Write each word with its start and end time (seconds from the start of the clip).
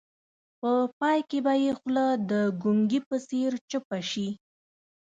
په 0.59 0.71
پای 0.99 1.19
کې 1.29 1.39
به 1.45 1.53
یې 1.63 1.71
خوله 1.79 2.05
د 2.31 2.31
ګونګي 2.61 2.99
په 3.07 3.15
څېر 3.27 3.51
چپه 3.69 3.99
شي. 4.09 4.27